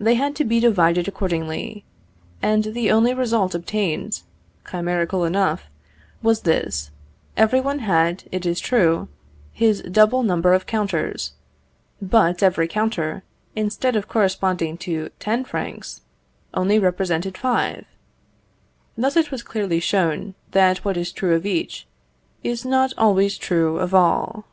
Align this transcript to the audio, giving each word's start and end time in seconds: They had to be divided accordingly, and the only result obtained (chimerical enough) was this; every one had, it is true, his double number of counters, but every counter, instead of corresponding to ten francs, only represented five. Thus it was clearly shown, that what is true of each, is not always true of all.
They 0.00 0.14
had 0.14 0.34
to 0.34 0.44
be 0.44 0.58
divided 0.58 1.06
accordingly, 1.06 1.84
and 2.42 2.64
the 2.64 2.90
only 2.90 3.14
result 3.14 3.54
obtained 3.54 4.22
(chimerical 4.64 5.24
enough) 5.24 5.70
was 6.24 6.40
this; 6.40 6.90
every 7.36 7.60
one 7.60 7.78
had, 7.78 8.24
it 8.32 8.44
is 8.46 8.58
true, 8.58 9.06
his 9.52 9.80
double 9.82 10.24
number 10.24 10.54
of 10.54 10.66
counters, 10.66 11.34
but 12.02 12.42
every 12.42 12.66
counter, 12.66 13.22
instead 13.54 13.94
of 13.94 14.08
corresponding 14.08 14.76
to 14.78 15.10
ten 15.20 15.44
francs, 15.44 16.00
only 16.52 16.76
represented 16.80 17.38
five. 17.38 17.86
Thus 18.98 19.16
it 19.16 19.30
was 19.30 19.44
clearly 19.44 19.78
shown, 19.78 20.34
that 20.50 20.78
what 20.84 20.96
is 20.96 21.12
true 21.12 21.32
of 21.32 21.46
each, 21.46 21.86
is 22.42 22.64
not 22.64 22.92
always 22.98 23.38
true 23.38 23.78
of 23.78 23.94
all. 23.94 24.46